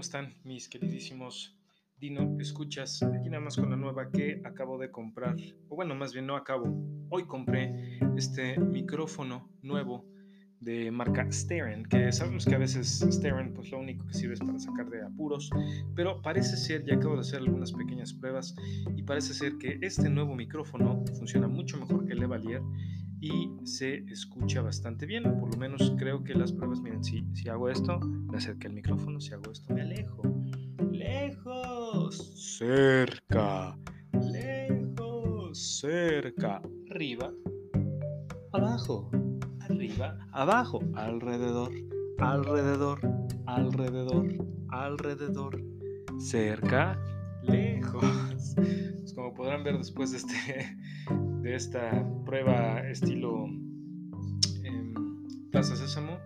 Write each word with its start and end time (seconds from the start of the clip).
están 0.00 0.34
mis 0.44 0.68
queridísimos 0.68 1.54
Dino 1.98 2.38
Escuchas? 2.40 3.02
Aquí 3.02 3.28
nada 3.28 3.42
más 3.42 3.56
con 3.56 3.70
la 3.70 3.76
nueva 3.76 4.10
que 4.10 4.40
acabo 4.44 4.78
de 4.78 4.90
comprar, 4.90 5.36
o 5.68 5.76
bueno, 5.76 5.94
más 5.94 6.12
bien 6.12 6.26
no 6.26 6.34
acabo, 6.34 6.74
hoy 7.10 7.26
compré 7.26 7.98
este 8.16 8.58
micrófono 8.58 9.50
nuevo 9.62 10.06
de 10.60 10.90
marca 10.90 11.30
Steren, 11.30 11.84
que 11.84 12.10
sabemos 12.10 12.46
que 12.46 12.54
a 12.54 12.58
veces 12.58 13.04
Steren 13.10 13.52
pues 13.52 13.70
lo 13.70 13.78
único 13.78 14.06
que 14.06 14.14
sirve 14.14 14.34
es 14.34 14.40
para 14.40 14.58
sacar 14.58 14.88
de 14.88 15.02
apuros, 15.02 15.50
pero 15.94 16.22
parece 16.22 16.56
ser, 16.56 16.84
ya 16.84 16.94
acabo 16.94 17.14
de 17.14 17.20
hacer 17.20 17.40
algunas 17.40 17.72
pequeñas 17.72 18.14
pruebas, 18.14 18.54
y 18.96 19.02
parece 19.02 19.34
ser 19.34 19.58
que 19.58 19.78
este 19.82 20.08
nuevo 20.08 20.34
micrófono 20.34 21.04
funciona 21.18 21.48
mucho 21.48 21.78
mejor 21.78 22.06
que 22.06 22.14
el 22.14 22.20
Levalier 22.20 22.62
y 23.26 23.66
se 23.66 24.04
escucha 24.10 24.62
bastante 24.62 25.06
bien, 25.06 25.24
por 25.38 25.52
lo 25.52 25.58
menos 25.58 25.92
creo 25.98 26.22
que 26.22 26.34
las 26.34 26.52
pruebas, 26.52 26.80
miren, 26.80 27.02
si, 27.02 27.24
si 27.34 27.48
hago 27.48 27.68
esto, 27.68 27.98
me 28.00 28.36
acerca 28.36 28.68
el 28.68 28.74
micrófono, 28.74 29.20
si 29.20 29.32
hago 29.32 29.50
esto, 29.50 29.74
me 29.74 29.82
alejo, 29.82 30.22
lejos, 30.92 32.56
cerca, 32.58 33.76
lejos, 34.12 35.78
cerca, 35.80 36.62
arriba, 36.90 37.32
abajo. 38.52 39.10
Arriba, 39.60 40.16
abajo, 40.30 40.78
alrededor, 40.94 41.72
alrededor, 42.18 43.00
alrededor, 43.46 44.28
alrededor, 44.70 45.62
cerca, 46.18 46.96
lejos. 47.42 48.54
Pues 48.54 49.12
como 49.12 49.34
podrán 49.34 49.64
ver 49.64 49.76
después 49.78 50.12
de, 50.12 50.18
este, 50.18 50.76
de 51.46 51.54
esta 51.54 52.04
prueba 52.24 52.80
estilo 52.88 53.46
eh, 54.64 54.94
Plaza 55.52 55.76
Sésamo, 55.76 56.18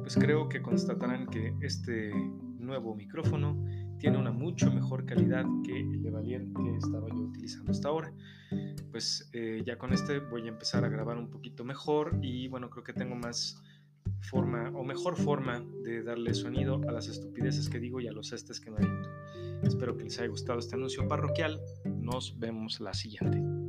pues 0.00 0.16
creo 0.16 0.48
que 0.48 0.62
constatarán 0.62 1.26
que 1.26 1.54
este 1.60 2.10
nuevo 2.58 2.94
micrófono 2.94 3.62
tiene 3.98 4.16
una 4.16 4.30
mucho 4.30 4.72
mejor 4.72 5.04
calidad 5.04 5.44
que 5.62 5.78
el 5.78 6.02
de 6.02 6.10
Valier 6.10 6.46
que 6.54 6.76
estaba 6.78 7.06
yo 7.10 7.16
utilizando 7.16 7.70
hasta 7.70 7.88
ahora. 7.88 8.14
Pues 8.90 9.28
eh, 9.34 9.62
ya 9.66 9.76
con 9.76 9.92
este 9.92 10.20
voy 10.20 10.46
a 10.46 10.48
empezar 10.48 10.86
a 10.86 10.88
grabar 10.88 11.18
un 11.18 11.28
poquito 11.28 11.64
mejor 11.64 12.18
y 12.22 12.48
bueno, 12.48 12.70
creo 12.70 12.82
que 12.82 12.94
tengo 12.94 13.14
más 13.14 13.62
forma 14.22 14.70
o 14.70 14.84
mejor 14.84 15.16
forma 15.16 15.62
de 15.84 16.02
darle 16.02 16.32
sonido 16.32 16.80
a 16.88 16.92
las 16.92 17.08
estupideces 17.08 17.68
que 17.68 17.78
digo 17.78 18.00
y 18.00 18.08
a 18.08 18.12
los 18.12 18.32
estes 18.32 18.58
que 18.58 18.70
me 18.70 18.78
aviento. 18.78 19.10
Espero 19.64 19.98
que 19.98 20.04
les 20.04 20.18
haya 20.18 20.28
gustado 20.28 20.60
este 20.60 20.76
anuncio 20.76 21.06
parroquial. 21.06 21.60
Nos 21.84 22.38
vemos 22.38 22.80
la 22.80 22.94
siguiente. 22.94 23.61